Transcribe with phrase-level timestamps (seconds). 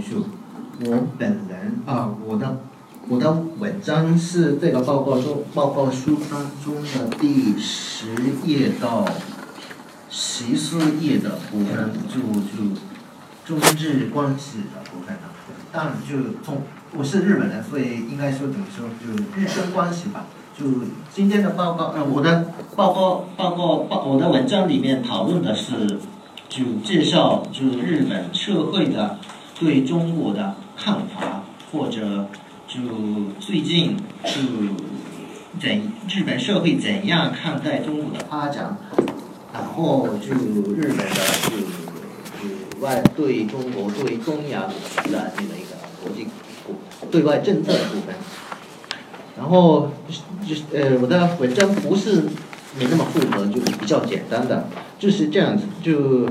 [0.00, 0.26] 束。
[0.82, 2.58] 我本人啊，我的
[3.08, 9.04] 我的文章是这个报告中报告书当中的第十页到
[10.08, 12.74] 十四页的部分，就就
[13.44, 15.22] 中日关系的部分了。
[15.72, 16.62] 当然，就从
[16.96, 20.26] 我是日本人，所以应该说怎么说，就日中关系吧。
[20.58, 20.66] 就
[21.14, 25.98] 今天的报告，呃，我的报告报告报我的文章里面讨论的是，
[26.48, 29.18] 就介绍就日本社会的
[29.60, 32.26] 对中国的看法，或者
[32.66, 32.80] 就
[33.38, 33.94] 最近
[34.24, 34.30] 就
[35.60, 38.78] 怎日本社会怎样看待中国的发展，
[39.52, 41.58] 然后就日本的就
[42.40, 44.72] 就外对中国对中亚的
[45.04, 46.26] 这么一个国际
[46.64, 46.74] 国
[47.10, 48.14] 对外政策的部分。
[49.36, 49.90] 然后
[50.48, 52.22] 就是呃，我的文章不是
[52.78, 54.68] 没那么复合，就是比较简单的，
[54.98, 55.64] 就是这样子。
[55.82, 56.26] 就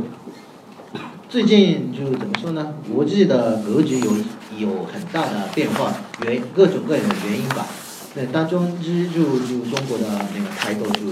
[1.29, 2.73] 最近就怎么说呢？
[2.91, 4.11] 国际的格局有
[4.57, 5.93] 有很大的变化，
[6.25, 7.67] 原各种各样的原因吧。
[8.15, 10.05] 那当中之就就中国的
[10.35, 11.11] 那个态度，就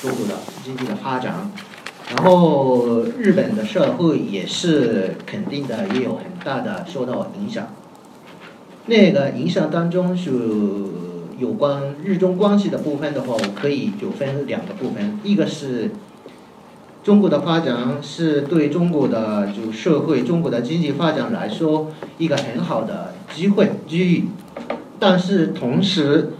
[0.00, 1.50] 中国的经济的发展，
[2.14, 7.74] 然后日本的社会也是肯定的，也有很大的受到影响。
[8.86, 10.30] 那个影响当中是。
[11.40, 15.90] 有关日中关系的部分的话，我可以就分两个部分，一个是
[17.02, 24.24] 中国的发展是对中国的就社会、中国的经济发展来说一个很好的机会机遇，
[24.98, 26.32] 但是同时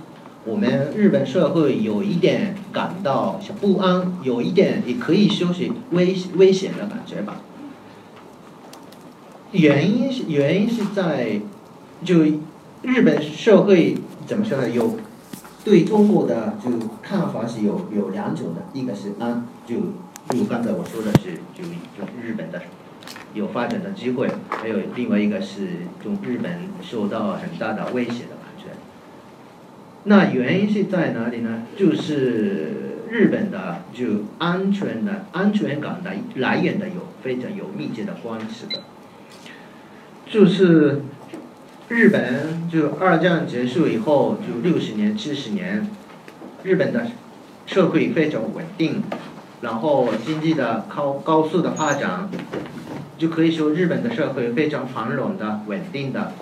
[0.44, 7.41] 我们日本社会有一点感到不安，有一点也可以说是危危险的感觉吧。
[9.52, 11.41] 原因是原因是在
[12.05, 12.22] 就
[12.83, 13.97] 日本社会。
[14.27, 14.70] 怎么说呢？
[14.70, 14.97] 有
[15.64, 16.70] 对中国的就
[17.02, 19.74] 看法是有有两种的，一个是安，就
[20.31, 22.62] 就刚才我说的是就就日本的
[23.34, 25.69] 有发展的机会，还有另外一个是
[26.05, 28.67] 就日本受到很大的威胁的感觉。
[30.05, 31.62] 那原因是在哪里呢？
[31.77, 38.83] 就是日本的就安全的安全感的来源的有非常有密切的关系的，
[40.27, 41.02] 就是。
[41.89, 45.85] 日本就二战结束以后，就六十年、七十年，
[46.63, 47.05] 日本的
[47.67, 49.02] 社会非常稳定，
[49.60, 52.28] 然后经济的高高速的发展，
[53.18, 56.32] 就可以说日本的社会非常繁荣的、稳定的、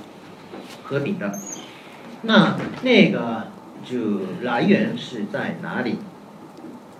[0.84, 1.38] 和平的。
[2.22, 3.48] 那那个
[3.84, 5.98] 就来源是在哪里？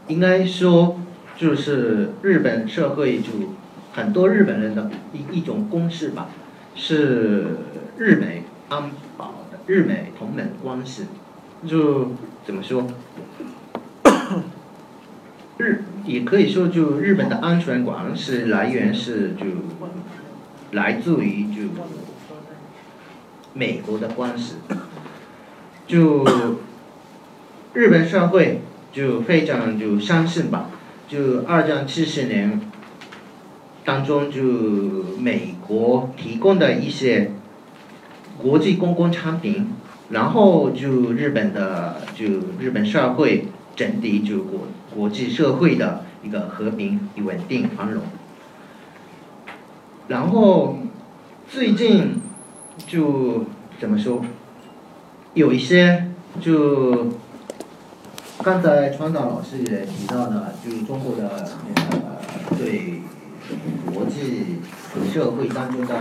[0.07, 0.99] 应该说
[1.37, 3.31] 就是日本社会就
[3.93, 6.29] 很多日本人的一一种公式吧，
[6.75, 7.47] 是。
[8.01, 11.07] 日美安保的日美同盟关系，
[11.67, 12.13] 就
[12.47, 12.87] 怎么说？
[15.57, 19.45] 日也可以说，就日本的安全感是来源是就
[20.73, 21.69] 来自于就
[23.53, 24.55] 美国的关系，
[25.87, 26.27] 就
[27.75, 30.71] 日本社会就非常就相信吧，
[31.07, 32.61] 就二战七十年
[33.85, 34.43] 当中就
[35.19, 37.31] 美国提供的一些。
[38.41, 39.67] 国际公共产品，
[40.11, 42.25] 然后就日本的就
[42.61, 43.47] 日本社会
[43.79, 48.03] 整体就国国际社会的一个和平与、稳定、繁荣。
[50.09, 50.77] 然后
[51.49, 52.21] 最近
[52.87, 53.45] 就
[53.81, 54.23] 怎么说，
[55.33, 57.07] 有一些就
[58.43, 62.19] 刚才川岛老师也提到的，就是中国的那个
[62.59, 63.01] 对
[63.95, 64.59] 国际
[65.11, 65.95] 社会当中的。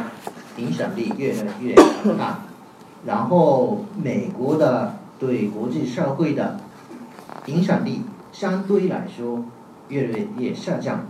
[0.57, 1.75] 影响力越来越
[2.17, 2.39] 大，
[3.05, 6.59] 然后美国的对国际社会的
[7.47, 9.43] 影响力相对来说
[9.89, 11.05] 越来越下降，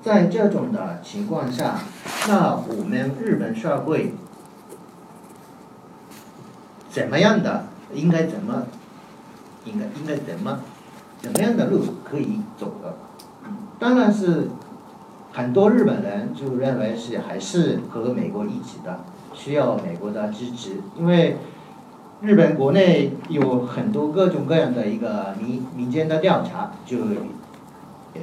[0.00, 1.80] 在这种的情况下，
[2.28, 4.14] 那我们日本社会
[6.88, 8.66] 怎么样的应该怎么
[9.64, 10.60] 应该应该怎么
[11.20, 12.96] 怎么样的路可以走的？
[13.78, 14.48] 当然是。
[15.30, 21.36] 很多日本人就认为是还是和美国一起的，需要美国的支持，因为
[22.20, 26.98] 日本国内有很多各种各样的一个民民间的调查，就
[28.14, 28.20] 呃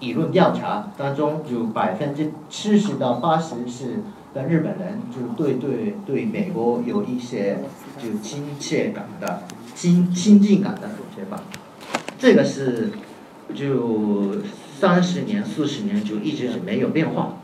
[0.00, 4.00] 理论调查当中，就百分之七十到八十是
[4.34, 7.60] 的日本人就对对对美国有一些
[7.98, 9.44] 就亲切感的
[9.74, 11.42] 亲亲近感的对吧，
[12.18, 12.90] 这个是
[13.54, 14.42] 就。
[14.76, 17.36] 三十年、四十年就一直是没有变化，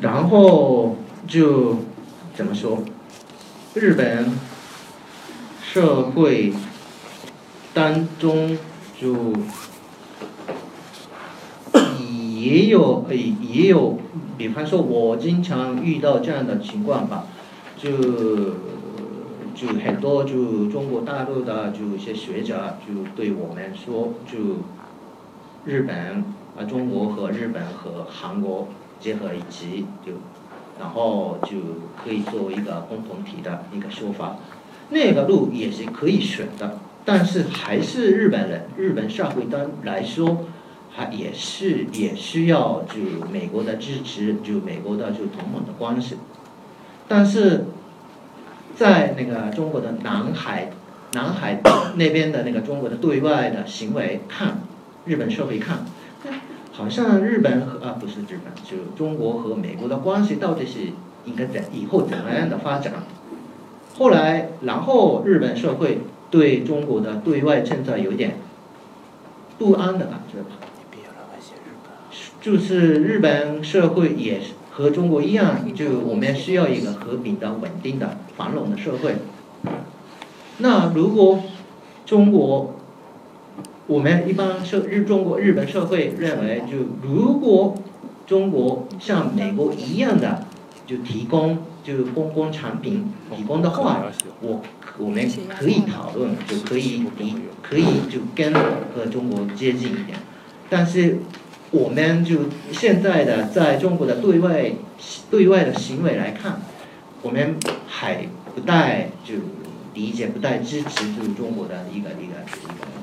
[0.00, 1.78] 然后就
[2.34, 2.82] 怎么说？
[3.74, 4.32] 日本
[5.62, 6.52] 社会
[7.72, 8.58] 当中
[9.00, 9.32] 就
[12.00, 13.96] 也有呃也有，
[14.36, 17.26] 比方说我经常遇到这样的情况吧，
[17.76, 17.90] 就
[19.54, 24.64] 就很多就中国大陆的就一些学者就对我们说，就
[25.64, 26.24] 日本
[26.58, 28.66] 啊中国和日本和韩国
[28.98, 30.14] 结合一起就，
[30.80, 31.58] 然后就
[32.02, 34.38] 可以作为一个共同体的一个说法，
[34.88, 40.46] 那个路也是可以选的，但是还是日本人日本社会端来说。
[40.92, 46.16] 还也是也需要就美国的支持，就美国的就同盟的关系，
[47.06, 47.66] 但是
[48.74, 50.72] 在那个中国的南海
[51.12, 51.60] 南海
[51.94, 54.62] 那边的那个中国的对外的行为看，
[55.04, 55.86] 日本社会看，
[56.80, 60.78] 好像日本和啊不是日本，就中国和美国的关系到底是
[61.26, 62.94] 应该怎以后怎么样的发展？
[63.98, 65.98] 后来然后日本社会
[66.30, 68.36] 对中国的对外政策有点
[69.58, 70.56] 不安的感觉吧。
[72.40, 74.40] 就是日本社会也
[74.70, 79.16] 和中国一样，就我们需要一个和平的、稳定的、繁荣的社会。
[80.56, 81.42] 那如果
[82.06, 82.76] 中国，
[83.90, 87.74] 我们一般社日中国日本社会认为，就如果
[88.24, 90.46] 中国像美国一样的
[90.86, 94.04] 就提供就公共产品提供的话，
[94.42, 94.62] 我
[94.96, 95.28] 我们
[95.58, 98.54] 可以讨论，就可以比可以就跟
[98.94, 100.16] 和中国接近一点，
[100.70, 101.18] 但是。
[101.72, 104.72] 我们就现在的在中国的对外
[105.30, 106.60] 对外的行为来看，
[107.22, 107.54] 我们
[107.86, 108.26] 还
[108.56, 109.34] 不太就
[109.94, 112.99] 理解，不太支持就中国的一个一个一个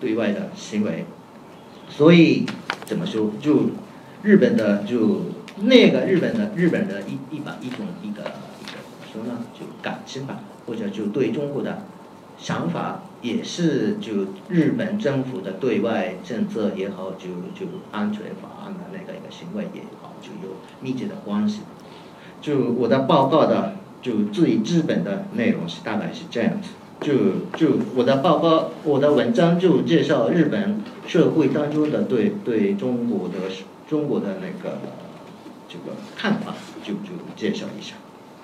[0.00, 1.04] 对外的行为，
[1.88, 2.46] 所以
[2.86, 3.70] 怎么说就
[4.22, 5.26] 日本的就
[5.56, 11.84] 那个日本的日本的一一把一种一个一个怎么说呢就感情吧，或者就对中国的。
[12.42, 21.60] 想法也是就日本政府的对外政策也好，就就安全法案的那个一个行为也好，就有密切的关系。
[22.40, 26.70] 就我的报告的就最基本的内容是大概是这样子。
[27.00, 27.12] 就
[27.56, 33.34] 就我的报告，我的文章就介绍日本社会当中的对对中国的
[33.88, 34.78] 中国的那个
[35.68, 36.54] 这个看法，
[36.84, 37.94] 就就介绍一下。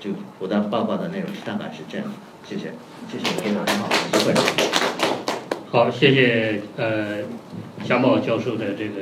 [0.00, 2.06] 就我的报告的内容大概是这样。
[2.48, 2.72] 谢谢，
[3.10, 4.32] 谢谢给我很好的机会。
[5.70, 7.24] 好，谢谢呃
[7.84, 9.00] 夏茂教授的这个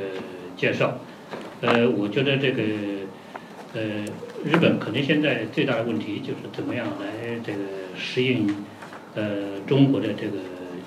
[0.57, 0.97] 介绍。
[1.61, 2.63] 呃，我觉得这个
[3.73, 3.81] 呃
[4.43, 7.59] 日本可能现在最大的问题就是怎么样来这个
[7.95, 8.47] 适应
[9.15, 10.37] 呃中国的这个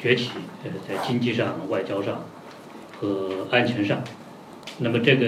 [0.01, 0.31] 崛起，
[0.65, 2.25] 呃在经济上、外交上
[3.01, 4.03] 和安全上。
[4.79, 5.27] 那么这个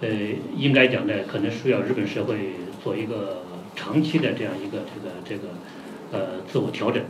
[0.00, 0.08] 呃
[0.56, 2.52] 应该讲呢，可能需要日本社会
[2.84, 3.42] 做一个
[3.74, 5.52] 长期的这样一个这个这个。
[6.12, 7.02] 呃，自我调整。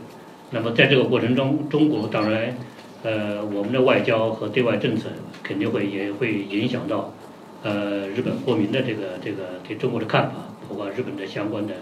[0.49, 2.57] 那么在这个过程中，中国当然，
[3.03, 5.07] 呃，我们的外交和对外政策
[5.43, 7.13] 肯定会也会影响到，
[7.61, 10.33] 呃，日本国民的这个这个对中国的看法，
[10.67, 11.75] 包括日本的相关的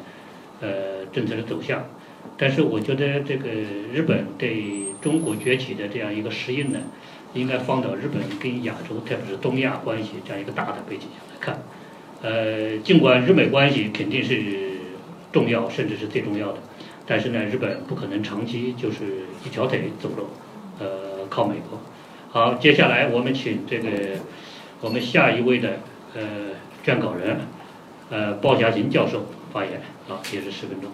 [0.62, 1.84] 呃政策的走向。
[2.38, 3.50] 但是我觉得这个
[3.94, 6.80] 日本对中国崛起的这样一个适应呢，
[7.34, 11.62] 应该放到日本跟亚洲，特别是东亚关系这样一个大的背景下来看。
[12.22, 14.72] 呃，尽管日美关系肯定是
[15.31, 16.58] 重要，甚至是最重要的。
[17.06, 20.28] 但是呢，日本不可能长期就是一条腿走路，
[20.80, 21.80] 呃，靠美国。
[22.31, 23.90] 好，接下来我们请这个
[24.81, 25.80] 我们下一位的
[26.16, 26.22] 呃
[26.84, 27.38] 撰稿人，
[28.10, 29.79] 呃鲍家琴教授发言。
[30.07, 30.91] 好，也是十分钟。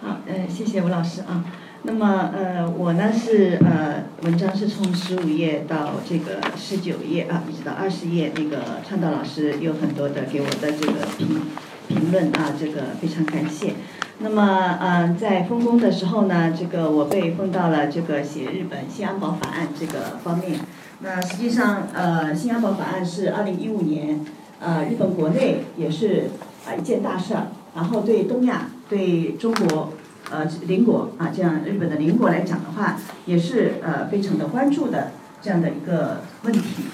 [0.00, 1.44] 好，呃，谢谢吴老师啊。
[1.84, 8.32] 那么，呃，我呢是呃，文章是从十五页到这个十九页啊，一直到二十页。
[8.34, 11.42] 那个川岛老师有很多的给我的这个评。
[11.88, 13.74] 评论啊，这个非常感谢。
[14.18, 20.58] 那么，嗯，在分工的时候呢，这个我被分到了这个写日本新安保法案这个方面。
[21.00, 24.24] 那实际上，呃，新安保法案是二零一五年，
[24.62, 26.30] 呃，日本国内也是
[26.66, 27.48] 啊一件大事儿。
[27.74, 29.94] 然后对东亚、对中国，
[30.30, 36.84] 呃，邻国啊，这样日本的邻国来讲的话，也是呃非常的关注的这样的一个问题。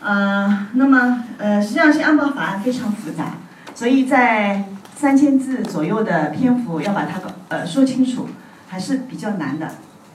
[0.00, 3.34] 呃，那么呃，实际上是安保法案非常复杂。
[3.74, 8.28] 所以在三千字左右的篇幅要把它呃说清楚，
[8.68, 9.66] 还是比较难的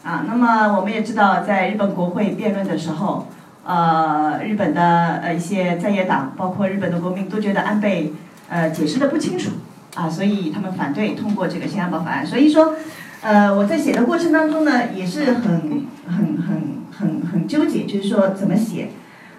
[0.02, 0.24] 啊。
[0.26, 3.28] 那么我们也知道，在日本国会辩论的时候，
[3.70, 8.12] 呃，日本的呃一些在野党，包括日本的国民都觉得安倍
[8.50, 9.52] 呃解释的不清楚
[9.94, 12.26] 啊，所以他们反对通过这个新安保法案。
[12.26, 12.74] 所以说，
[13.22, 18.90] 呃，我在写的过程当中呢，也是很很很很很纠结，就是说怎么写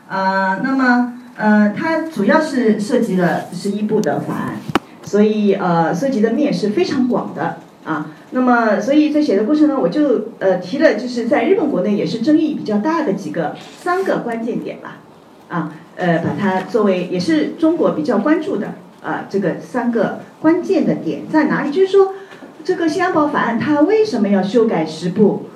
[0.09, 0.61] 啊。
[0.63, 1.15] 那么。
[1.37, 4.55] 呃，它主要是涉及了十一部的法案，
[5.03, 8.11] 所以呃，涉及的面是非常广的啊。
[8.33, 14.99] 那么所以在写的过程中，我就呃提了，就是在日本国内也是争议比较大的几个三个关键点吧，
[15.49, 21.71] 啊，呃，把它作为也是中国比较关注的啊这个三个关键的点在哪里？
[21.71, 22.15] 就是说，
[22.63, 25.47] 这个新安保法案它为什么要修改十部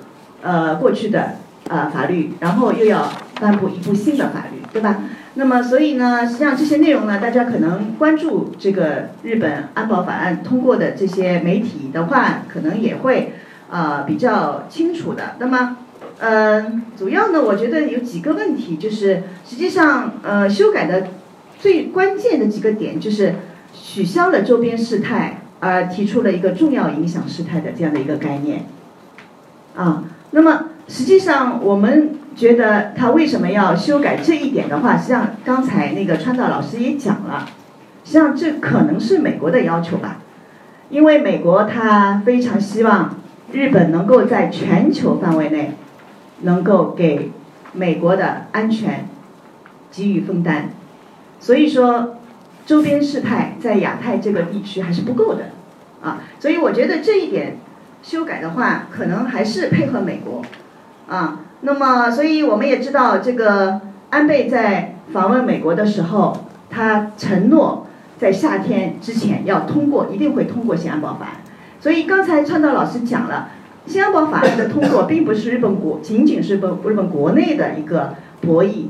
[0.41, 1.35] 呃过去的
[1.69, 5.03] 呃法律，然后又要颁布一部新的法律，对吧？
[5.37, 13.33] 那么，所以呢，实际上这些内容呢，大家可能关注这个日本安保法案通过的这些媒体的话，可能也会
[13.69, 15.35] 啊比较清楚的。
[15.37, 15.75] 那么，
[16.19, 21.07] 嗯，主要呢，我觉得有几个问题，就是实际上呃修改的
[21.59, 23.35] 最关键的几个点，就是
[23.73, 28.65] 取消了周边事态，而提出了一个重要影响事态的这样的一个概念。
[29.75, 32.19] 啊，那么实际上我们。
[32.35, 37.47] 觉得他为什么要修改这一点的话，实际上刚才那个川岛老师也讲了，
[38.03, 40.17] 实际上这可能是美国的要求吧，
[40.89, 43.15] 因为美国他非常希望
[43.53, 45.75] 日本能够在全球范围内
[46.41, 47.31] 能够给
[47.71, 49.07] 美国的安全
[49.89, 50.65] 给予分担，
[51.39, 52.17] 所以说
[52.65, 55.51] 周边事态在亚太这个地区还是不够的。
[56.01, 57.55] 啊，所以我觉得这一点
[58.03, 60.41] 修改的话，可能还是配合美国。
[61.07, 61.39] 啊。
[61.65, 63.81] 那么，所以我们也知道，这个
[64.11, 66.37] 安倍在访问美国的时候，
[66.69, 67.87] 他承诺
[68.19, 71.31] 在夏天之前要通过，一定会通过新安保法案。
[71.79, 73.49] 所以刚才川岛老师讲了，
[73.87, 78.85] 新安保法案的通过，并不是日本国仅仅是本日本国内的一个博弈，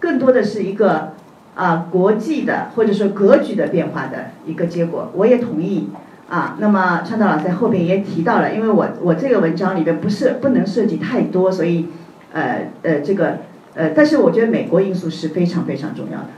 [0.00, 1.12] 更多的是一个
[1.54, 5.10] 啊国际的或者说格局的变化的一个结果。
[5.14, 5.90] 我也同意。
[6.28, 11.86] 啊，那么川岛老师在后边也提到了，因为我我这个文章里边不是不能涉及太多，所以，
[12.36, 13.38] 呃呃这个
[13.74, 16.28] 呃，但是我觉得美国因素是非常非常重要的，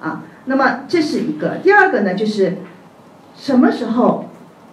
[0.00, 2.56] 啊，那么这是一个，第二个呢就是
[3.36, 4.30] 什么时候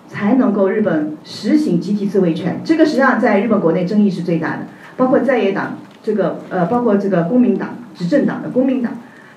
[0.07, 2.61] 才能够日本实行集体自卫权？
[2.63, 8.93] 这个实际上在日本国内争议是最大的，包括在野党这个呃，包括这个公民党执政党的公民党，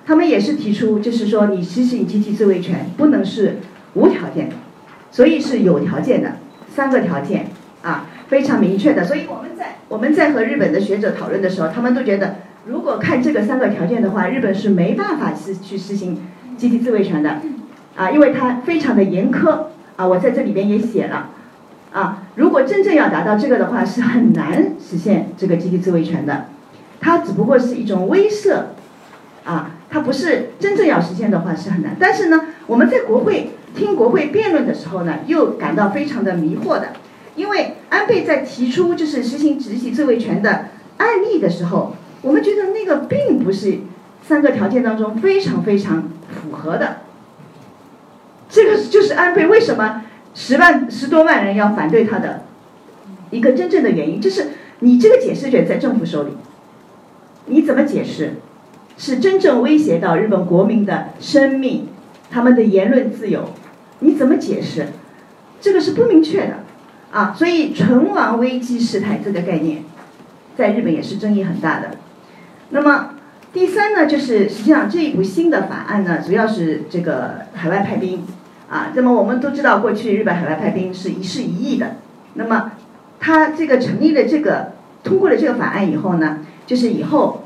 [0.06, 3.58] 他们也是提出，就是说你实行集体自卫权不能是
[3.94, 4.54] 无条件的。
[5.10, 6.36] 所以是有条件的，
[6.74, 7.48] 三个条件
[7.82, 9.04] 啊，非常明确的。
[9.04, 12.36] 所以我们在我们在和日本的学者讨论的时候，他们都觉得，
[12.66, 16.22] 如果看这个三个条件的话，日本是没办法去去实行
[16.56, 17.40] 集体自卫权的，
[17.96, 20.06] 啊，因为它非常的严苛啊。
[20.06, 21.30] 我在这里边也写了，
[21.92, 26.46] 啊，如果真正要达到这个的话，是很难实现这个集体自卫权的，
[27.00, 28.62] 它只不过是一种威慑，
[29.44, 31.96] 啊，它不是真正要实现的话是很难。
[31.98, 33.50] 但是呢，我们在国会。
[33.74, 36.88] 听国会辩论的时候呢，又感到非常的迷惑的，
[37.34, 40.66] 因为安倍在提出就是实行集体自卫权的
[40.98, 43.78] 案例的时候，我们觉得那个并不是
[44.26, 46.98] 三个条件当中非常非常符合的。
[48.48, 52.44] 这个就是安倍为什么十万十多万人要反对他的
[53.30, 56.32] 一个真正的原因，就是你这个解释权在政府手里，
[57.46, 58.34] 你怎么解释，
[58.98, 61.88] 是真正威胁到日本国民的生命，
[62.30, 63.48] 他们的言论自由。
[64.00, 64.88] 你怎么解释？
[65.60, 66.61] 这个是不明确的，
[67.12, 69.84] 啊，所以存亡危机事态这个概念，
[70.56, 71.98] 在日本也是争议很大的。
[72.70, 73.10] 那么
[73.52, 78.24] 第三呢，就是实际上这一部新的法案呢，主要是这个海外派兵，
[78.70, 81.96] 啊，那么我们都知道过去日本海外派兵是一事一议的，
[82.32, 82.72] 那么
[83.20, 84.72] 他这个成立了这个
[85.04, 87.44] 通过了这个法案以后呢，就是以后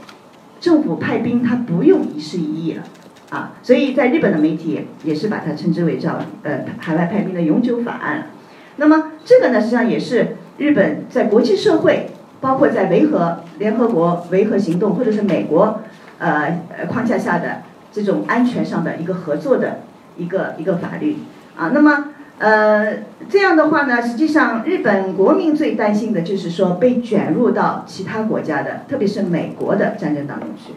[0.60, 2.84] 政府派兵他不用一事一议了。
[3.30, 8.28] 啊，所以在日本的媒体也是把它称之为叫呃海外派兵的永久法案。
[8.76, 15.80] 那么这个呢，实际上也是日本在国际社会，包括在维和联合国维和行动或者是美国
[16.18, 19.80] 呃框架下的这种安全上的一个合作的
[20.16, 21.18] 一个一个法律
[21.56, 21.70] 啊。
[21.74, 30.72] 那么呃这样的话呢，实际上日本国民最担心的就是说被卷入到其他国家的，特别是美国的战争当中去，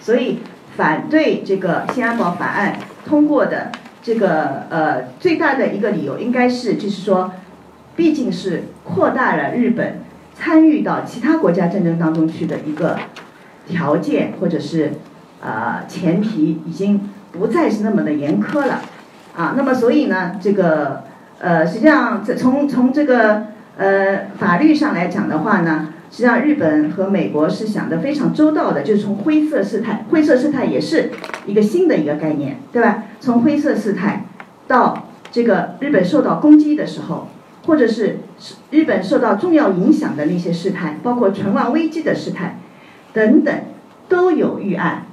[0.00, 0.38] 所以。
[0.76, 2.76] 反对这个新安保法案
[3.06, 3.70] 通过的
[4.04, 7.32] 这个呃最大的一个理由，应该是就是说，
[7.96, 10.00] 毕竟是扩大了日本
[10.34, 12.98] 参与到其他国家战争当中去的一个
[13.66, 14.92] 条件，或者是
[15.40, 18.82] 呃前提，已经不再是那么的严苛了
[19.34, 19.54] 啊。
[19.56, 21.04] 那么所以呢，这个
[21.40, 23.46] 呃实际上从从这个
[23.78, 25.88] 呃法律上来讲的话呢。
[26.14, 31.10] 实际上，日本和美国是想的非常周到的，就是从灰色事态，灰色事态也是
[31.44, 33.02] 一个新的一个概念，对吧？
[33.18, 34.26] 从灰色事态
[34.68, 37.26] 到这个日本受到攻击的时候，
[37.66, 38.18] 或者是
[38.70, 42.60] 日本受到重要影响的那些事态，包括存亡危机的事态
[43.12, 43.52] 等等，
[44.08, 45.06] 都有预案，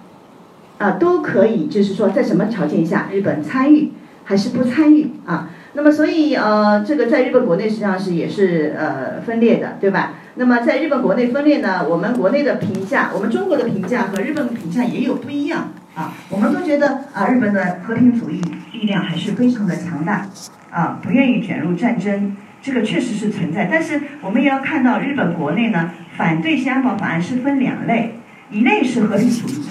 [0.78, 3.92] 啊，都可以，就是说在什么条件下日本参与
[4.24, 5.50] 还是不参与啊？
[5.74, 10.14] 那么所以呃，这个在日本国内实际上是也是呃分裂的，对吧？
[10.36, 16.14] 那么在日本国内分裂呢，我们国内的评价，我们中国的评价和日本的评价也有不一样啊。
[16.30, 20.26] 我们都觉得啊，日本的和平主义力量还是非常的强大
[20.70, 23.68] 啊，不愿意卷入战争，这个确实是存在。
[23.70, 28.16] 但是我们也要看到，日本国内呢，反对新安保法案是分两类，
[28.50, 29.66] 一类是和平主义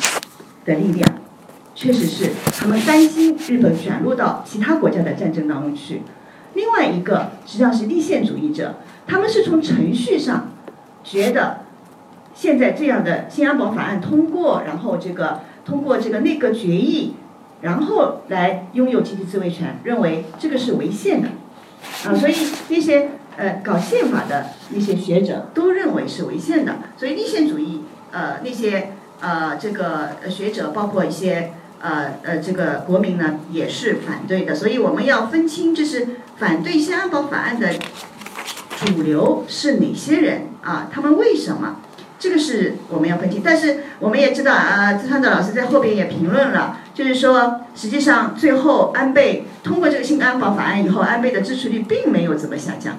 [0.67, 1.09] 的力量。
[1.75, 6.03] 确实是，他们担心日本卷入到其他国家的战争当中去。
[6.53, 10.50] 另外一个实际上是立宪主义者，他们是从程序上
[11.03, 11.61] 觉得
[12.35, 17.15] 现在这样的新安保法案通过，然后这个通过这个内阁决议，
[17.61, 21.29] 然后来拥有集体自卫权，认为这个是违宪的
[22.07, 22.15] 啊。
[22.15, 22.35] 所以
[22.69, 26.77] 那些呃搞宪法的那些学者都认为是违宪的。
[26.97, 31.53] 所以立宪主义呃那些呃这个学者包括一些。
[31.83, 37.71] 呃呃，这个国民呢也是反对的，所以我们要分清，就是反对新安保法案的
[38.77, 40.89] 主流是哪些人啊？
[40.93, 41.77] 他们为什么？
[42.19, 43.41] 这个是我们要分清。
[43.43, 52.97] 但是我们也知道啊，资川的老师在后边也评论了，就是说，实际上最后安倍通过这个新安保法案以后，安倍的支持率并没有怎么下降，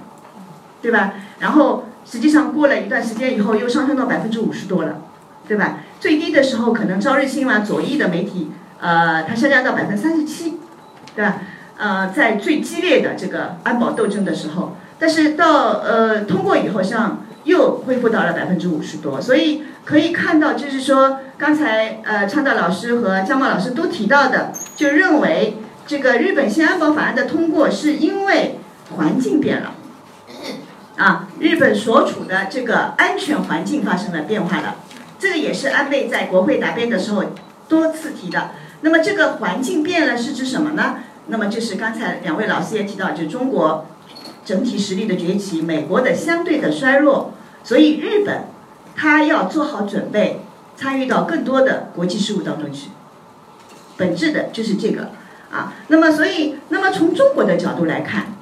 [0.81, 1.13] 对吧？
[1.39, 5.01] 然后实际上过了一段时间以后，又上升到百分之五十多了，
[5.47, 5.77] 对吧？
[5.99, 8.51] 最低的时候可能朝日新闻左翼的媒体。
[8.79, 10.57] 呃，它下降到百分之三十七，
[11.15, 11.35] 对吧？
[11.77, 25.57] 呃，在最激烈的这个安保斗争的时候，但是到呃通过以后，像又恢复到了百分之五十多，所以可以看到，就是说刚才呃倡导老师和江茂老师都提到的，就认为
[25.87, 28.59] 这个日本新安保法案的通过是因为
[28.95, 29.73] 环境变了，
[30.97, 34.75] 啊，日本所处的这个安全环境发生了变化了，
[35.17, 37.23] 这个也是安倍在国会答辩的时候
[37.67, 38.51] 多次提的。
[38.81, 40.97] 那么这个环境变了是指什么呢？
[41.27, 43.85] 那么就是刚才两位老师也提到，就中国
[44.51, 47.31] 整体实力的崛起，美国的相对的衰弱，
[47.63, 48.47] 所以日本
[48.97, 50.41] 它要做好准备，
[50.75, 52.89] 参与到更多的国际事务当中去。
[53.95, 55.11] 本质的就是这个
[55.49, 55.73] 啊。
[55.87, 58.33] 那么所以，那么从中国的角度来看，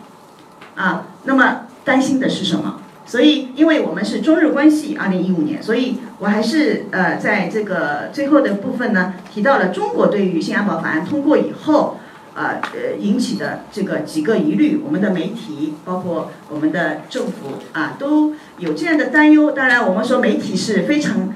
[0.73, 2.81] 啊，那么担心的是什么？
[3.05, 11.98] 所以，因为我们是中日关系，二零一五年，所以我还是呃，在这个最后的部分呢，提到了中国对于新安保法案通过以后，
[12.39, 19.51] 呃呃引起的这个几个疑虑，我们的媒体，包括我们的政府啊，都有这样的担忧。
[19.51, 21.33] 当然，我们说媒体是非常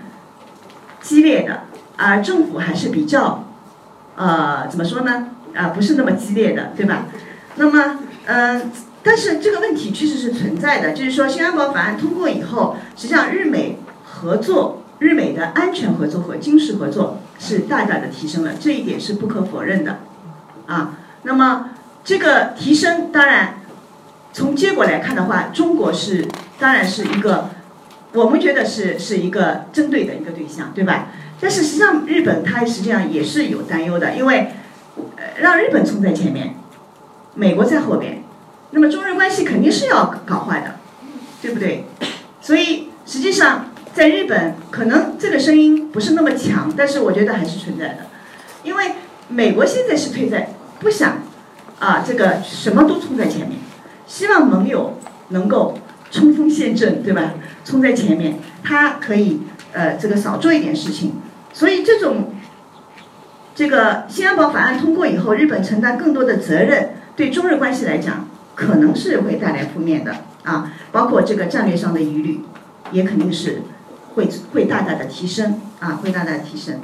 [1.01, 1.63] 激烈的，
[1.97, 3.49] 而政府还是比较，
[4.15, 5.31] 呃，怎么说呢？
[5.53, 7.07] 啊，不是那么激烈的，对吧？
[7.55, 8.71] 那么，嗯。
[9.05, 19.99] 但是这个问题确实是存在的，就是说新安保法案通过以后，实际上日美合作、日美的安全合作和军事合作是大大的提升了，这一点是不可否认的，
[20.67, 21.71] 啊，那么
[22.03, 23.61] 这个提升当然
[24.31, 26.27] 从结果来看的话，中国是
[26.59, 27.49] 当然是一个
[28.13, 31.07] 我们觉得是是一个针对的一个对象，对吧？
[31.39, 34.53] 但是实际上日本它实际上也是有担忧的，因为
[35.37, 36.55] 让日本冲在前面，
[37.35, 38.23] 美国在后边。
[38.71, 40.75] 那么中日关系肯定是要搞坏的，
[41.41, 41.85] 对不对？
[42.41, 48.07] 所以实际上在日本可能这个声音不是那么强，但是我觉得还是存在的，
[48.63, 48.93] 因为
[49.27, 50.52] 美国现在是退在
[50.83, 51.19] 不想
[51.79, 53.59] 啊这个什么都冲在前面，
[54.05, 55.79] 希望盟友能够
[56.11, 57.33] 冲锋陷阵，对吧？
[57.65, 59.41] 冲在前面，他可以
[59.71, 61.13] 呃这个少做一点事情。
[61.53, 62.33] 所以这种
[63.55, 68.27] 这个新安保法案通过以后，日本承担更多的责任，对中日关系来讲。
[68.55, 72.41] 可能是会带来负面的啊，包括这个战略上的疑虑，
[72.91, 73.63] 也肯定是
[74.13, 76.75] 会会大大的提升啊，会大大的提升。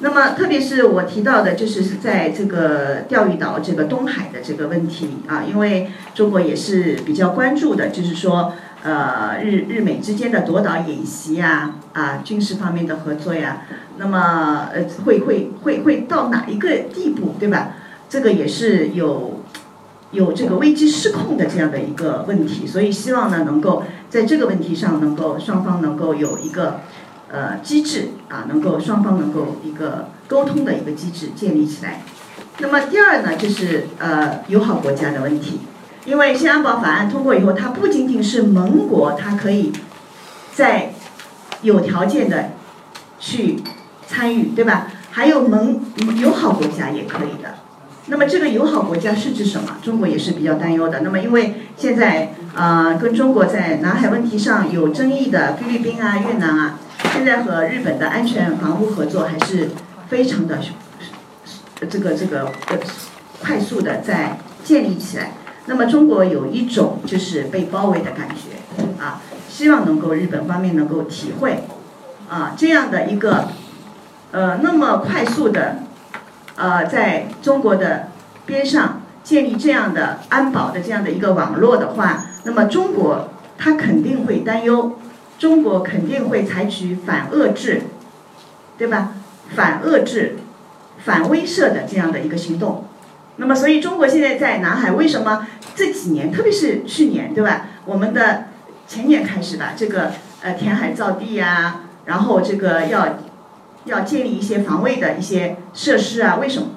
[0.00, 8.52] 那么，特别是我提到的，就是在这个钓鱼岛这个东海的这个问题啊，因为中国也是比较关注的，就是说
[8.84, 13.62] 呃日日美之间的夺岛演习呀啊军事方面的合作呀，
[13.96, 17.70] 那么呃会会会会到哪一个地步，对吧？
[18.08, 19.42] 这个也是有。
[20.10, 26.80] 有这个危机失控的这样的一个问题，所以希望呢能够在这个问题上能够双方能够有一个
[27.30, 32.02] 呃机制啊，能够双方能够一个沟通的一个机制建立起来。
[32.58, 35.60] 那么第二呢就是呃友好国家的问题，
[36.04, 39.72] 因为新安保法案通过以后，它不仅仅是盟国，它可以
[40.52, 40.92] 在
[41.62, 42.50] 有条件的
[43.20, 43.62] 去
[44.06, 44.88] 参与，对吧？
[45.10, 45.80] 还有盟
[46.20, 47.54] 友好国家也可以的。
[48.06, 49.76] 那么这个友好国家是指什么？
[49.82, 51.00] 中国也是比较担忧的。
[51.00, 56.78] 那么因为现在啊，跟中国在南海问题上有争议的菲律宾啊、越南啊，
[57.12, 59.70] 现在和日本的安全防务合作还是
[60.08, 60.58] 非常的
[61.88, 62.78] 这个这个呃
[63.42, 65.32] 快速的在建立起来。
[65.66, 71.64] 那么中国有一种就是被包围的感觉啊，希望能够日本方面能够体会
[72.28, 73.48] 啊这样的一个
[74.32, 75.80] 呃那么快速的
[76.56, 78.08] 呃在中国的
[78.46, 84.98] 边上建立这样的安保的这样的一个网络的话，那么中国它肯定会担忧，
[85.38, 87.82] 中国肯定会采取反遏制，
[88.76, 89.14] 对吧？
[89.54, 90.36] 反遏制、
[91.04, 92.84] 反威慑的这样的一个行动。
[93.36, 95.46] 那么，所以中国现在在南海为什么
[95.76, 97.66] 这几年，特别是去年，对吧？
[97.84, 98.48] 我们的
[98.86, 100.10] 前年开始吧，这个
[100.42, 103.20] 呃填海造地呀，然后这个要
[103.84, 106.68] 要建立一些防卫的一些设施啊，为什么？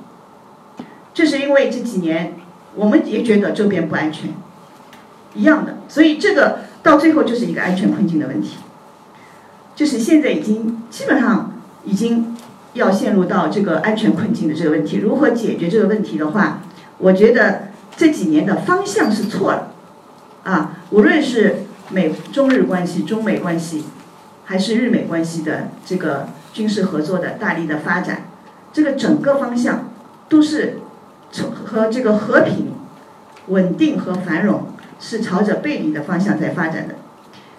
[1.13, 2.35] 这是因为这几年
[2.75, 4.29] 我们也觉得周边不安全，
[5.33, 8.57] 一样的，所以这个到最后就是一个安全困境的问题，
[9.75, 12.35] 就是现在已经基本上已经。
[12.73, 16.61] 要陷入到这个安全困境的这个问题，如何解决这个问题的话，
[16.99, 17.63] 我觉得
[17.97, 19.73] 这几年的方向是错了，
[20.45, 23.83] 啊，无论是美中日关系、中美关系，
[24.45, 28.23] 还是日美关系的这个军事合作的大力的发展，
[28.71, 29.89] 这个整个方向
[30.29, 30.77] 都是
[31.29, 32.71] 从和这个和平、
[33.47, 34.67] 稳定和繁荣
[35.01, 36.95] 是朝着背离的方向在发展的，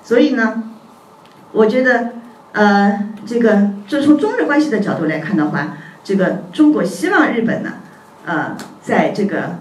[0.03, 0.63] 所以呢，
[1.53, 2.13] 我觉得。
[2.55, 5.75] 呃，这个就从中日关系的角度来看的话，
[6.05, 7.77] 这个中国希望日本呢，
[8.27, 9.59] 呃，在这个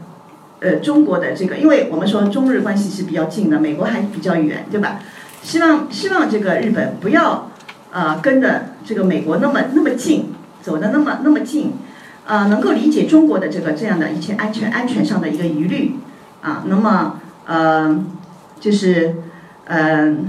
[0.59, 4.99] 呃中国的这个，因为我们说中日关系是比较近的，美国还比较远，对吧？
[5.41, 7.49] 希望希望这个日本不要
[7.93, 11.71] 呃跟着这个美国那么那么近，走的那么那么近，
[12.27, 15.95] 呃，能够理解中国的这个这样的一些安全安全上的一个疑虑
[16.41, 17.20] 啊，那么
[17.51, 17.99] 呃
[18.59, 19.15] 就是。
[19.63, 19.77] 呃，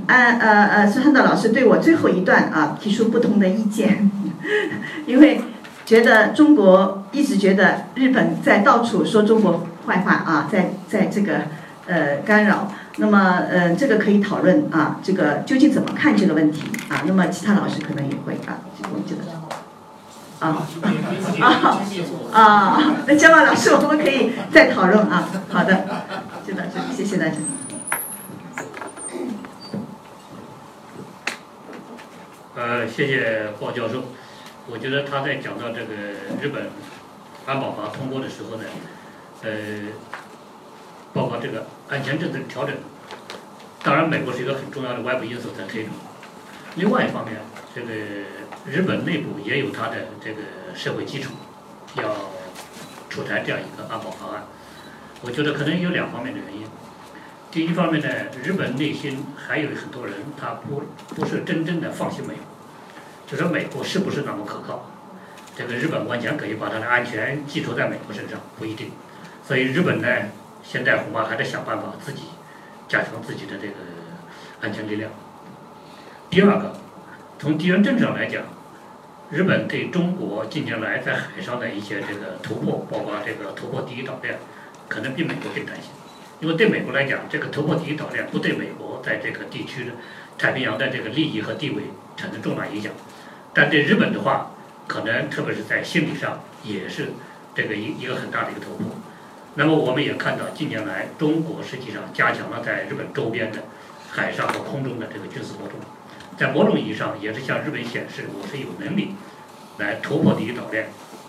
[0.07, 4.09] 安呃呃，孙汉道老师对我最后一段啊提出不同的意见，
[5.05, 5.41] 因为
[5.85, 11.33] 觉得中国一直觉得日本在到处说中国坏话啊，在在这个
[11.89, 17.03] 呃干扰，那么呃这个可以讨论啊，这个究竟怎么看这个问题啊？
[17.05, 19.23] 那么其他老师可能也会啊，我觉得
[20.39, 20.63] 啊
[21.41, 21.81] 啊
[22.33, 25.75] 啊，那姜老师我们可以再讨论啊，好的，
[26.47, 27.35] 就到这里，谢谢大家。
[32.55, 34.05] 呃，谢谢鲍教授。
[34.71, 35.95] 我觉得他在讲到这个
[36.41, 36.71] 日本
[37.45, 38.65] 安保法通过的时候呢，
[39.43, 39.51] 呃，
[41.13, 42.77] 包括这个安全政策的调整，
[43.83, 45.93] 当然美国是一个很重要的外部因素在推动。
[46.77, 47.39] 另外一方面，
[47.75, 47.93] 这个
[48.65, 50.43] 日本内部也有它的这个
[50.77, 51.33] 社会基础，
[51.97, 52.15] 要
[53.09, 54.45] 出台这样一个安保方案。
[55.23, 56.65] 我觉得可能有两方面的原因。
[57.53, 58.09] 第一方面呢，
[58.43, 60.83] 日本内心还有很多人，他不
[61.15, 62.43] 不是真正的放心美国，
[63.27, 64.91] 就说美国是不是那么可靠？
[65.55, 68.91] 这个日本完全可以把它的安全寄托在美国身上，不一定。
[69.47, 70.09] 所以日本呢，
[70.63, 72.23] 现在恐怕还得想办法自己
[72.89, 73.75] 加强自己的这个
[74.63, 75.11] 安全力量。
[76.31, 76.75] 第二个，
[77.39, 78.45] 从地缘政治上来讲，
[79.29, 84.39] 日本对中国近年来在海上的一些这个突破，包括这个突破第一岛链，
[84.89, 85.91] 可能比美国更担心。
[86.43, 89.93] 因为对美国来讲，这个突破第一岛链不对美国在这个地区的
[90.37, 91.85] 太平洋的这个利益和地位
[92.17, 92.91] 产生重大影响，
[93.55, 94.51] 但对日本的话，
[94.89, 97.13] 可能特别是在心理上也是
[97.55, 98.87] 这个一一个很大的一个突破。
[99.55, 103.63] 那么我们也看到近年来中国实际上加强了在日本周边的
[104.11, 105.79] 海上和空中的这个军事活动，
[106.37, 109.15] 在某种意义上也是向日本显示我是有能力
[109.79, 110.89] 来突破第一岛链，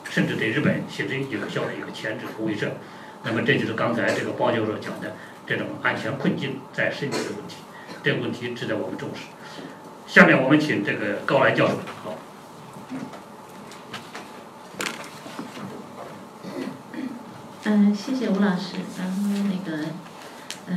[0.09, 2.69] 甚至对日本形成有效的一个牵制和威慑。
[3.25, 5.15] 那么这就是刚才这个包教授讲的
[5.47, 7.55] 这种安全困境在升级的问题，
[8.03, 9.27] 这个问题值得我们重视。
[10.05, 11.77] 下面我们请这个高兰教授。
[12.03, 12.15] 好。
[17.65, 18.75] 嗯，谢谢吴老师。
[18.99, 19.85] 然后那个，
[20.67, 20.75] 呃，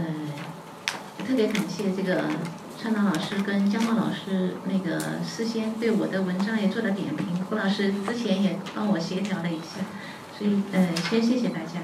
[1.26, 2.24] 特别感谢这个
[2.80, 7.44] 川岛老师跟江茂老师那个事先对我的文章也做了点评。
[7.50, 9.84] 吴老师之前也帮我协调了一下，
[10.38, 11.82] 所以呃，先谢谢大家。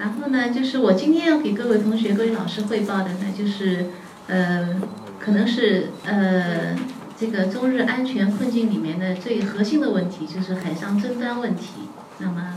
[0.00, 3.90] 然后呢，就是我今天要给各位同学、各位老师汇报的呢，就是，
[4.28, 4.80] 呃，
[5.18, 6.74] 可能是呃，
[7.18, 11.90] 这个中日安全困境里面的最核心的问题，就是海上争端问题。
[12.16, 12.54] 那么，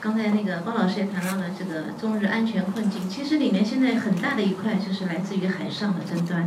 [0.00, 6.46] 刚才那个包老师也谈到了这个中日安全困境，其实里面现在很大的一块就是来自于海上的争端。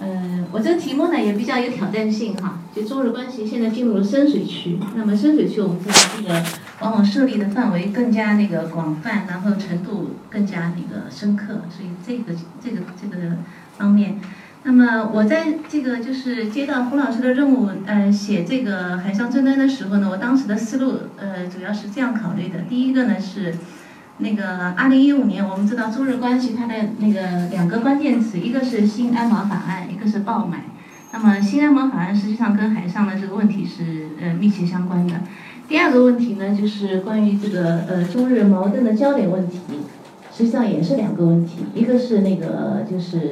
[0.00, 4.78] 嗯，我这个题目呢也比较有挑战性哈，就中日关系现在进入了深水区。
[4.94, 6.44] 那么深水区我们知道这个
[6.80, 13.36] 往往设立的范围更加那个广泛，然后程度更加那个深刻，所以这个这个这个
[13.76, 14.20] 方面，
[14.64, 23.54] 那么我在这个就是接到胡老师的任务，呃，写这个海上争端的时候呢，我当时的思路呃主要是这样考虑的，第一个呢是。
[24.18, 30.64] 那个二零一五年，我们知道中日关系它的那个两个关键词，一个是新安保法案，一个是爆买。
[31.12, 35.20] 那么新安保法案实际上跟海上的这个问题是呃密切相关的。
[35.68, 39.58] 第二个问题呢，就是关于这个呃中日矛盾的焦点问题，
[40.32, 43.30] 实际上也是两个问题，一个是那个就是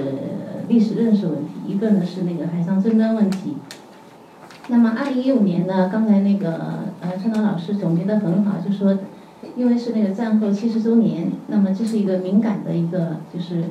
[0.68, 3.56] 历史认识问题，一个呢是那个海上争端问题。
[4.66, 6.58] 那么二零一五年呢，刚才那个
[7.00, 8.98] 呃川岛老师总结的很好，就说
[9.54, 13.64] 因为是那个战后七十周年，那么这是一个敏感的一个就是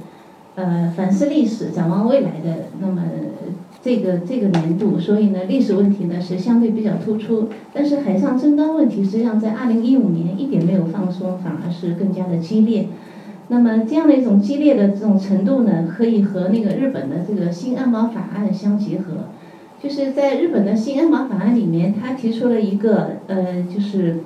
[0.56, 3.02] 呃反思历史、展望未来的那么。
[3.84, 12.88] 这个这个年度，所以呢，历史问题呢是相对比较突出，但是海上争端问题实际上在二零一五年一点没有放松，反而是更加的激烈。
[13.50, 19.26] 那么这样的一种激烈的这种程度呢，可以和那个日本的这个新安保法案相结合。
[19.82, 24.20] 就是在日本的新安保法案里面，他提出了一个呃，就是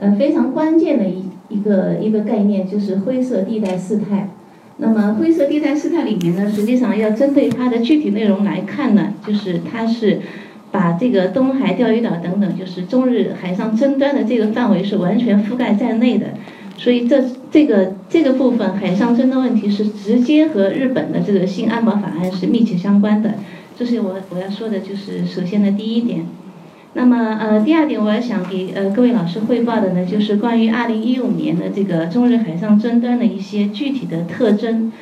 [0.00, 4.30] 呃非常关键的一一个一个概念，就是灰色地带事态。
[4.78, 10.20] 那么灰色地带事态里面呢，实际上要针对它的具体内容来看呢，就是它是
[10.72, 16.26] 把这个东海、钓鱼岛等等，就是中日海上争端的这个范围是完全覆盖在内的。
[16.76, 23.34] 所以这这个这个部分海上争端问题是直接和日本的这个新安保法案是密切相关的。
[23.78, 26.26] 这是我我要说的，就是首先的第一点。
[26.96, 34.92] 那么，呃，第二点我要想给呃各位老师汇报的呢，就是关于二零一五年的这个中日海上争端的一些具体的特征。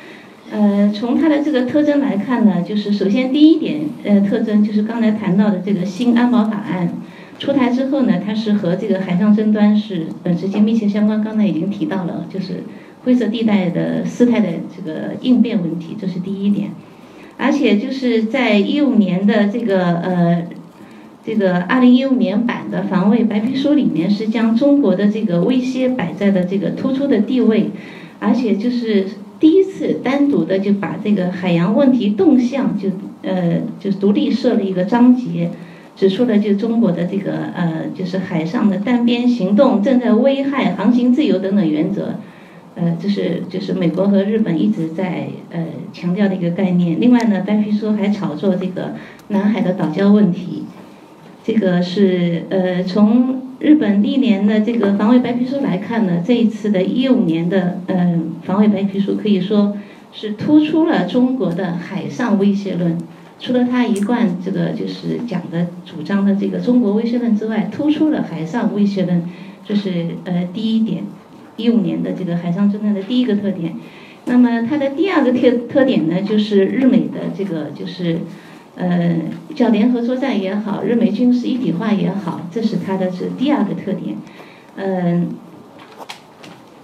[0.51, 6.89] 呃，从它的这个特征来看呢，就是首先第一点，呃，特征就是刚才谈到的这个新安保法案
[7.37, 11.23] 出台之后呢，它是和这个海上争端是呃直接密切相关。
[11.23, 12.63] 刚才已经提到了，就是
[13.03, 16.71] 灰色地带的事态的这个应变问题，这是第一点。
[17.37, 20.43] 而且就是在一五年的这个呃。
[21.25, 27.71] 这个二零一五年版的防卫白皮书里面是将中国的这个威胁摆在了这个突出的地位，
[28.19, 29.05] 而且就是
[29.39, 32.89] 第一次单独的就把这个海洋问题动向就
[33.21, 35.49] 呃就独立设了一个章节，
[35.95, 42.15] 指出了就中国的这个呃就是海上的单边行动正在危害航行自由等等原则，
[42.75, 46.99] 呃这是就是美国和日本一直在呃强调的一个概念。
[46.99, 48.95] 另外呢，白皮书还炒作这个
[49.29, 50.63] 南海的岛礁问题。
[51.45, 59.77] 这个是呃，从日本历年的这个防卫白皮书来看呢，这一次的一五年的嗯防卫白皮书可以说
[60.13, 62.97] 是突出了中国的海上威胁论。
[63.39, 69.23] 除了他一贯这个就是讲的主张的这个中国威胁论之外，突出了海上威胁论，
[69.65, 71.03] 这是呃第一点。
[71.57, 73.75] 一五年的这个海上争端的第一个特点。
[74.25, 78.19] 那么它的第二个特特点呢，就是日美的这个就是。
[78.75, 79.15] 呃，
[79.53, 84.15] 叫联合作战也好，日美军事一体化也好，这是它的是第二个特点。
[84.75, 85.27] 嗯，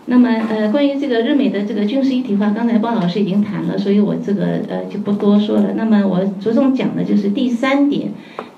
[0.05, 5.73] 那么呃，关于这个日美的这个军事一体化，刚才包老师已经谈了，所以我这个呃就不多说了。
[5.75, 8.09] 那么我着重讲的就是第三点，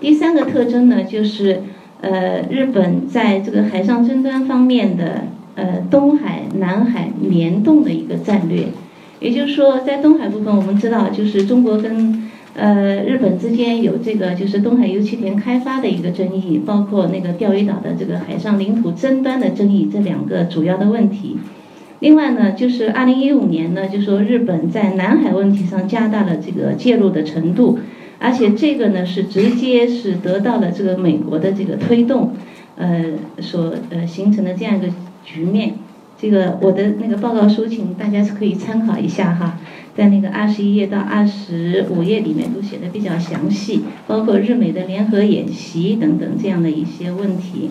[0.01, 1.61] 第三个特征呢，就是
[2.01, 5.23] 呃，日本在这个海上争端方面的
[5.55, 8.65] 呃东海、南海联动的一个战略。
[9.21, 21.37] 也就是说，在东海部分，我们知道就是中国跟呃，日本之间有这个就是东海油气田开发的一个争议，包括那个钓鱼岛的这个海上领土争端的争议，这两个主要的问题。
[21.99, 27.79] 另外呢，就是二零一五年呢，就说日本在南海问题上加大了这个介入的程度，
[28.19, 32.33] 而且这个呢是直接是得到了这个美国的这个推动，
[32.75, 33.05] 呃，
[33.39, 34.87] 所呃形成的这样一个
[35.23, 35.75] 局面。
[36.17, 39.57] 这个我的那个报告书，请大家是可以参考一下哈。
[39.95, 47.69] 在那个二十一页到二十五页里面都写的比较详细，包括日美的联合演习等等这样的一些问题。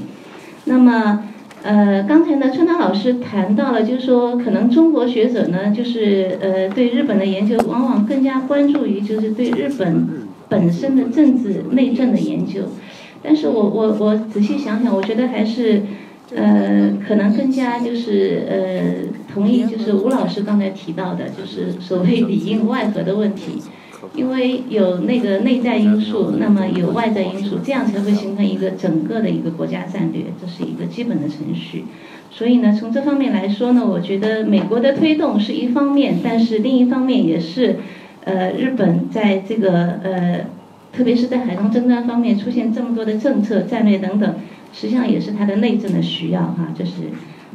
[0.65, 1.25] 那么，
[1.63, 10.07] 呃，刚才呢，川岛老师谈到了，就是说，可能中国学者呢，就是呃，对日本的研究往往更加关注于就是对日本
[10.49, 12.63] 本身的政治内政的研究。
[13.23, 15.83] 但是我我我仔细想想，我觉得还是。
[16.33, 18.93] 呃，可能更加就是呃，
[19.33, 23.63] 同意就是吴老师刚才提到的，就是所谓里应外合的问题，
[24.15, 31.85] 因为有那个内在因素，那么有外在因素，这样才会形成一个整个的一个国家战略，这是一个基本的程序。
[32.31, 37.77] 所以呢，从这方面来说呢，我觉得美国的推动是一方面，但是另一方面也是，
[38.25, 40.47] 呃，日本在这个呃，
[40.93, 44.35] 特别是在海上争端方面出现这么多的政策、战略等等。
[44.73, 46.93] 实际上也是它的内政的需要哈，这是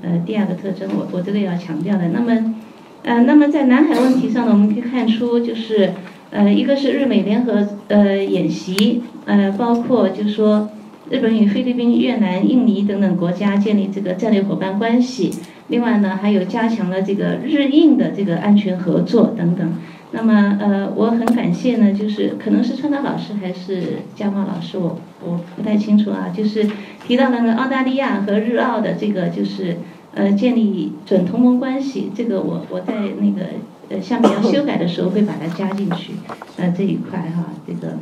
[0.01, 2.09] 呃第二个特征，我我这个要强调的。
[2.09, 2.55] 那么，
[3.03, 5.93] 呃，那么在南海问题上呢，我们可以看出就是
[6.31, 10.69] 呃一个是日美联合呃演习，呃包括就是说
[11.09, 15.31] 日本与菲律宾、越南、印尼等等国家建立这个战略伙伴关系。
[15.67, 19.73] 另外呢，还有加强了这个日印的这个安全合作等等。
[20.17, 26.65] 那么，呃，我很感谢呢，就是可能是川岛老师还是加茂老师，我我不太清楚啊，就是
[27.05, 29.77] 提到了呢澳大利亚和日澳的这个就是
[30.13, 33.47] 呃建立准同盟关系，这个我我在那个
[33.89, 36.13] 呃下面要修改的时候会把它加进去，
[36.55, 37.97] 呃这一块哈，这个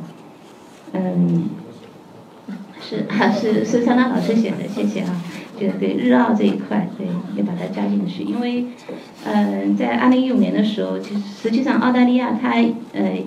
[0.93, 1.49] 嗯
[2.80, 5.19] 是啊是是川岛老师写的，谢谢啊。
[5.57, 8.23] 对对，日澳这一块，对，也把它加进去。
[8.23, 8.65] 因为，
[9.23, 12.55] 呃，在二零一五年的时候，其实实际上澳大利亚它
[12.93, 13.23] 呃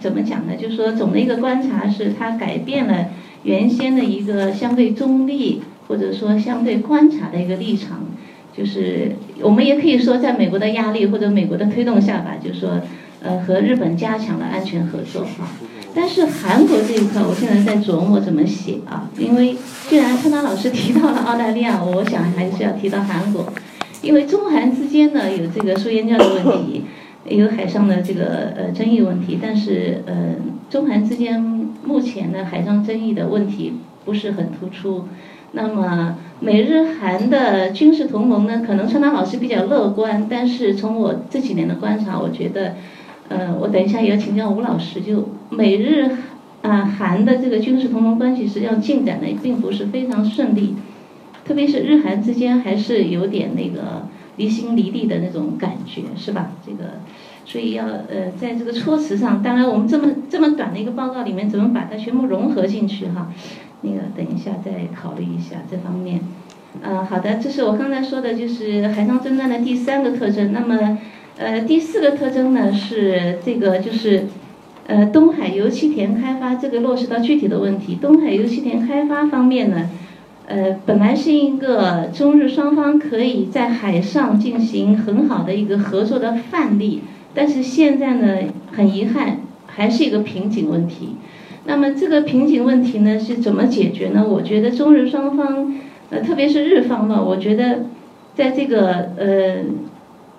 [0.00, 0.56] 怎么讲呢？
[0.56, 3.08] 就是说总的一个观察是，它改变了
[3.44, 8.04] 原先的一个相对中立或者说相对观察的一个立场。
[8.52, 12.80] 就是我们也可以说，在美国的压力或者美国的推动下吧，就是说，
[13.22, 15.48] 呃，和日本加强了安全合作哈。
[15.94, 19.10] 但是韩国这一块，我现在在琢磨怎么写啊。
[19.18, 19.56] 因为
[19.88, 23.46] 既然川达老师提到了澳大利亚，我想还是要提到韩国。
[24.02, 26.84] 因为中韩之间呢有这个输烟教的问题，
[27.28, 29.38] 有海上的这个呃争议问题。
[29.42, 30.36] 但是呃，
[30.70, 31.40] 中韩之间
[31.84, 33.74] 目前呢海上争议的问题
[34.04, 35.06] 不是很突出。
[35.52, 40.26] 那么美日韩的军事同盟呢，可能川达老师比较乐观。
[40.30, 42.76] 但是从我这几年的观察，我觉得。
[43.30, 45.00] 呃，我等一下也要请教吴老师。
[45.00, 46.10] 就美日
[46.62, 50.74] 啊韩的这个军事同盟关系，实际上进展的并不是非常顺利，
[51.44, 56.50] 特别是日韩之间还是有点那个离心离地的那种感觉，是吧？
[56.66, 57.00] 这个，
[57.44, 63.32] 所以要呃在这个措辞上，当然我们这么这么短的一个报告里面，怎么把它全部融合进去哈？
[63.82, 66.20] 那个等一下再考虑一下这方面。
[66.82, 70.52] 呃，好的，这是我刚才说的，就是海上侦探的第三个特征。
[70.52, 70.98] 那么。
[71.40, 74.24] 呃，第四个特征呢是这个，就是，
[74.86, 77.94] 呃，东海油气田开发这个落实到具体的问题。
[77.94, 79.88] 东海油气田开发方面呢，
[80.46, 87.00] 呃，本来是一个中日双方可以在海上进行很好的一个合作的范例，
[87.32, 88.40] 但是现在呢，
[88.72, 91.16] 很遗憾，还是一个瓶颈问题。
[91.64, 94.26] 那么这个瓶颈问题呢是怎么解决呢？
[94.28, 95.74] 我觉得中日双方，
[96.10, 97.86] 呃，特别是日方吧，我觉得，
[98.34, 99.64] 在这个呃。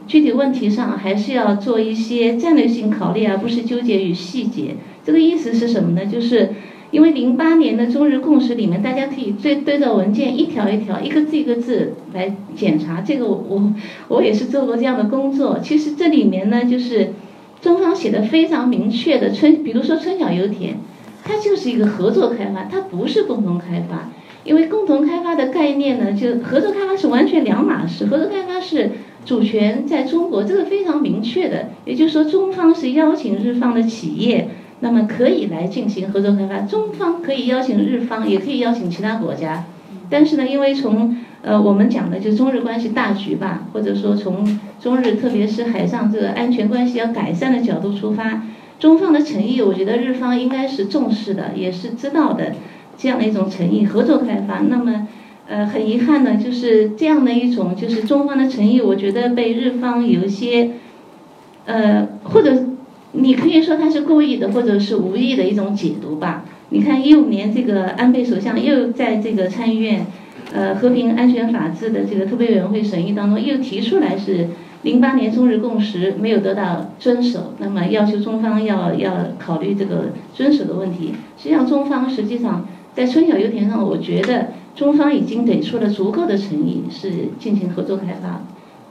[0.08, 4.76] 具体问题上还是要做一些战略性考虑，而不是纠结于细节。
[5.04, 6.06] 这个意思是什么呢？
[6.06, 6.50] 就是
[6.92, 13.02] 因为零八年的中日共识里面，大家可以对对照文件一条一条、一个字一个字来检查。
[13.02, 13.74] 这个我我
[14.10, 15.60] 我也是做过这样的工作。
[15.60, 17.14] 其实这里面呢，就是
[17.62, 20.76] 中方写的非常明确的春，比如说春晓油田，
[21.24, 24.10] 它就是一个合作开发，它不是共同开发。
[24.44, 28.08] 因为共同开发的概念呢，就合作开发是完全两码事。
[28.08, 28.90] 合作开发是。
[29.24, 36.62] 主权在中国，这个非常明确的，也就是说，中方是邀请日方的企业，那么可以来进行合作开发。
[36.62, 39.66] 中方可以邀请日方，也可以邀请其他国家。
[40.10, 48.42] 但是呢，因为从呃我们讲的就中日关系大局吧，或者说从中日特别是海上这个安全关系要改善的角度出发，
[48.80, 52.54] 中方的诚意，我觉得日方应该是重视的，也是知道的
[52.98, 54.62] 这样的一种诚意，合作开发。
[54.62, 55.08] 那么。
[55.52, 60.70] 呃，很遗憾呢，就是这样的一种，就是中方的诚意，我觉得被日方有一些，
[61.66, 62.68] 呃，或者
[63.12, 66.46] 你可以说他是故意的，或者是无意的一种解读吧。
[66.70, 70.06] 你看一五年这个安倍首相又在这个参议院，
[70.54, 74.48] 呃，和平安全法制的这个特别委员会审议当中又提出来是
[74.84, 81.14] 零八年中日共识没有得到遵守，那么要求中方要要考虑这个遵守的问题。
[81.38, 84.48] 实际上中方实际上在春晓油田上，我觉得。
[84.76, 88.42] 中方已经给出了足够的诚意，是进行合作开发。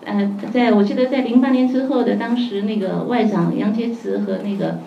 [0.05, 4.79] 呃，在我记得在零八年之后的当时那个外长杨洁篪和那个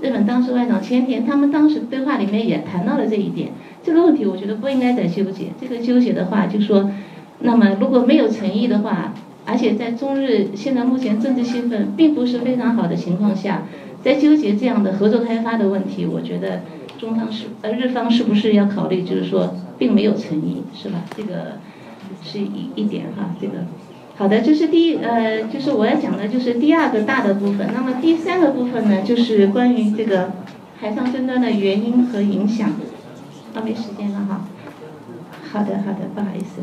[0.00, 3.50] 日本当时外长千田，他们当时对话里面也谈到了这一点。
[3.82, 5.48] 这个问题我觉得不应该再纠结。
[5.60, 6.90] 这个纠结的话，就说，
[7.40, 9.12] 那么如果没有诚意的话，
[9.44, 13.64] 而且在中日现在目前政治气氛并不是非常好的情况下，
[14.02, 16.62] 在纠结这样的合作开发的问题，我觉得
[16.98, 19.54] 中方是呃日方是不是要考虑，就是说。
[19.82, 21.02] 并没有诚意，是吧？
[21.16, 21.58] 这个
[22.22, 23.66] 是一一点哈，这个
[24.16, 27.68] 好的，这是第一呃，就是我要讲的，就是第二个大的部分。
[27.74, 30.34] 那么第三个部分呢，就是关于这个
[30.78, 32.70] 海上争端的原因和影响。
[33.54, 34.46] 啊，没时间了哈。
[35.50, 36.62] 好的，好的，不好意思。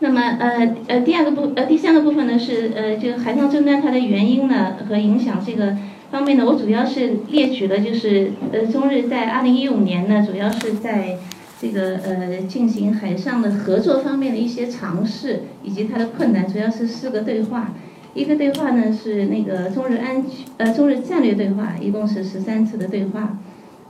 [0.00, 5.76] 那么呃呃，第二个部呃第三个部分呢是呃，这个海上争端它的原因呢和影响这个
[6.10, 11.18] 方面呢，我主要是列举了就是呃，中日在二零一五年呢，主要是在。
[11.60, 17.72] 这个呃，进行海上的合作方面的一些尝试，以及它的困难，主要是四个对话。
[18.14, 23.38] 一个对话呢是那个中日安全呃中日战略对话，一共是十三次的对话。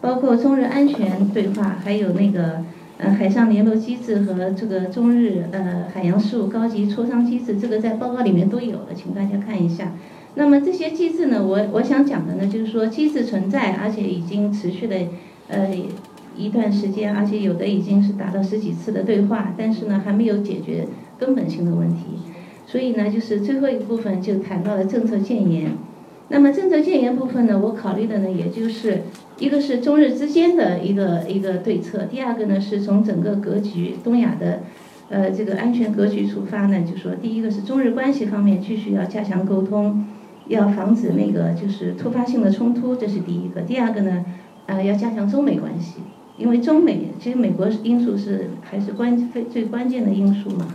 [0.00, 2.62] 包括中日安全对话，还有那个
[2.98, 9.92] 呃海上联络机制和这个中日呃海洋事务高级磋商机制，这个在报告里面都有的，请大家看一下。
[10.34, 14.96] 那么这些机制呢，我我想讲的呢，就是说机制存在，而且已经持续的
[15.48, 15.70] 呃
[16.36, 20.86] 一段时间，而且有的已经是达到十几次的对话，但是呢还没有解决
[21.18, 22.02] 根本性的问题。
[22.66, 25.72] 所以呢，就是最后一部分就谈到了政策建言。
[26.28, 29.02] 那么政策建言部分呢，我考虑的呢，也就是
[29.38, 34.62] 一个是中日之间的一个一个对策，第二个呢是从整个格局东亚的
[35.08, 40.04] 呃这个安全格局出发呢，就说第一个是中日关系方面继续要加强沟通。
[40.48, 43.62] 要防止那个就是突发性的冲突，这是第一个。
[43.62, 44.24] 第二个呢，
[44.66, 45.94] 呃，要加强中美关系，
[46.38, 50.66] 因为中美其实美国因素是还是关最最关键的因素嘛。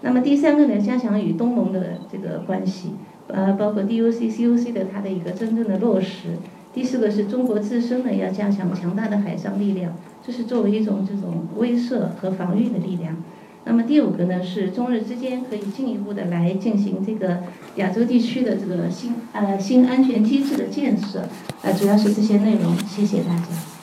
[0.00, 2.92] 那么第三个呢，加强与东盟的这个关系，
[3.28, 6.36] 呃，包括 DUC、CUC 的它的一个真正的落实。
[6.74, 9.94] 第四个是中国自身呢要加强强大的海上力量，
[10.26, 13.16] 这是作为一种这种威慑和防御的力量。
[13.64, 17.44] 那么第五个呢，是中日之间可以进一步的来进行这个
[17.76, 21.26] 亚洲地区的这个新呃新安全机制的建设，
[21.62, 22.76] 呃，主要是这些内容。
[22.80, 23.73] 谢谢大家。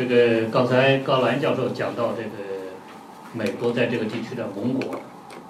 [0.00, 2.30] 这个刚才高兰教授讲到这个
[3.34, 4.98] 美国在这个地区的盟国，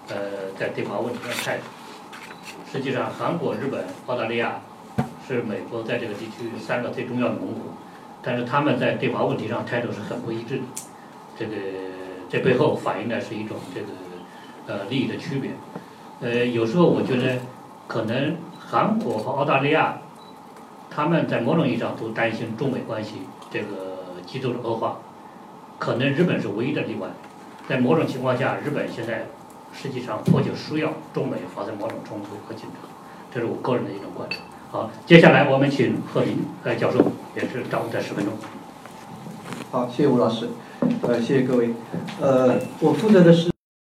[0.09, 1.63] 呃，在对华问题的态度。
[2.73, 4.61] 实际上，韩国、日本、澳大利亚
[5.29, 7.73] 是美国在这个地区三个最重要的盟国。
[8.23, 10.63] 但是他们在对华问题上态度是很不一致的，
[11.39, 11.53] 这个
[12.29, 13.87] 这背后反映的是一种这个
[14.67, 15.53] 呃利益的区别。
[16.21, 17.39] 呃，有时候我觉得
[17.87, 19.99] 可能韩国和澳大利亚
[20.91, 23.90] 他们在某种意义上都担心中美关系这个
[24.31, 24.99] 极度的恶化，
[25.79, 27.09] 可能日本是唯一的例外。
[27.69, 29.27] 在某种情况下，日本现在
[29.73, 32.89] 实际上迫切需要中美发生某种冲突和紧张，
[33.35, 34.37] 这是我个人的一种观察。
[34.71, 37.05] 好，接下来我们请贺林呃教授，
[37.35, 38.35] 也是掌握这十分钟。
[39.73, 40.49] 好，谢谢吴老师，
[41.03, 41.71] 呃，谢谢各位，
[42.21, 43.50] 呃，我负责的是。